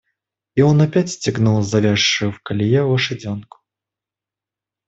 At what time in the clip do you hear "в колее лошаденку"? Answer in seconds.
2.31-3.59